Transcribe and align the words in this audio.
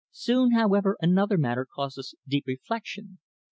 Soon, 0.09 0.53
however, 0.55 0.97
another 0.99 1.37
matter 1.37 1.63
caused 1.63 1.99
me 1.99 2.03
deep 2.27 2.45
reflection. 2.47 3.19